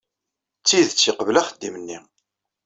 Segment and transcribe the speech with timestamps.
[0.61, 1.99] D tidet yeqbel axeddim-nni.